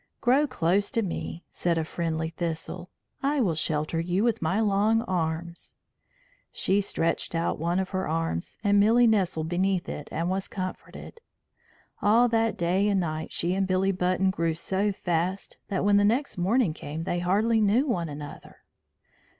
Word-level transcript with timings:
"Grow 0.19 0.47
close 0.47 0.89
to 0.89 1.03
me," 1.03 1.43
said 1.51 1.77
a 1.77 1.85
friendly 1.85 2.29
Thistle. 2.31 2.89
"I 3.21 3.39
will 3.39 3.53
shelter 3.53 3.99
you 3.99 4.23
with 4.23 4.41
my 4.41 4.59
long 4.59 5.03
arms." 5.03 5.75
She 6.51 6.81
stretched 6.81 7.35
out 7.35 7.59
one 7.59 7.77
of 7.77 7.89
her 7.89 8.07
arms, 8.07 8.57
and 8.63 8.79
Milly 8.79 9.05
nestled 9.05 9.47
beneath 9.47 9.87
it 9.87 10.09
and 10.11 10.27
was 10.27 10.47
comforted. 10.47 11.21
All 12.01 12.27
that 12.29 12.57
day 12.57 12.87
and 12.87 12.99
night 12.99 13.31
she 13.31 13.53
and 13.53 13.67
Billy 13.67 13.91
Button 13.91 14.31
grew 14.31 14.55
so 14.55 14.91
fast 14.91 15.59
that 15.67 15.85
when 15.85 15.97
the 15.97 16.03
next 16.03 16.35
morning 16.35 16.73
came 16.73 17.03
they 17.03 17.19
hardly 17.19 17.61
knew 17.61 17.85
one 17.85 18.09
another. 18.09 18.63